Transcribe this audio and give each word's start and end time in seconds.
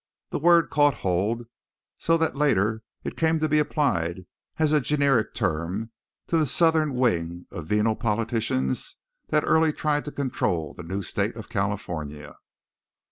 The 0.31 0.39
word 0.39 0.71
caught 0.71 0.95
hold; 0.95 1.45
so 1.99 2.17
that 2.17 2.35
later 2.35 2.81
it 3.03 3.15
came 3.15 3.37
to 3.37 3.47
be 3.47 3.59
applied 3.59 4.25
as 4.57 4.71
a 4.71 4.81
generic 4.81 5.35
term 5.35 5.91
to 6.25 6.37
the 6.37 6.47
Southern 6.47 6.95
wing 6.95 7.45
of 7.51 7.67
venal 7.67 7.95
politicians 7.95 8.95
that 9.27 9.43
early 9.45 9.71
tried 9.71 10.05
to 10.05 10.11
control 10.11 10.73
the 10.73 10.81
new 10.81 11.03
state 11.03 11.35
of 11.35 11.49
California. 11.49 12.35